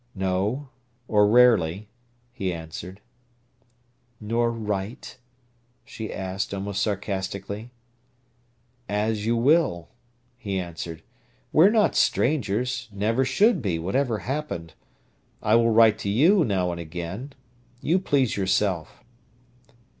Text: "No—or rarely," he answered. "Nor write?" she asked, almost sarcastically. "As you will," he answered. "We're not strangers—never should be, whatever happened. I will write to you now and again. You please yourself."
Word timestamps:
"No—or 0.15 1.29
rarely," 1.29 1.87
he 2.33 2.51
answered. 2.51 3.01
"Nor 4.19 4.49
write?" 4.51 5.19
she 5.85 6.11
asked, 6.11 6.55
almost 6.55 6.81
sarcastically. 6.81 7.69
"As 8.89 9.27
you 9.27 9.35
will," 9.37 9.89
he 10.39 10.57
answered. 10.59 11.03
"We're 11.53 11.69
not 11.69 11.93
strangers—never 11.95 13.23
should 13.25 13.61
be, 13.61 13.77
whatever 13.77 14.17
happened. 14.17 14.73
I 15.39 15.53
will 15.53 15.69
write 15.69 15.99
to 15.99 16.09
you 16.09 16.43
now 16.43 16.71
and 16.71 16.79
again. 16.81 17.33
You 17.79 17.99
please 17.99 18.35
yourself." 18.35 19.03